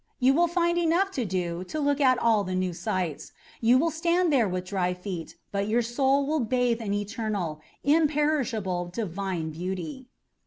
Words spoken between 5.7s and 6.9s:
soul will bathe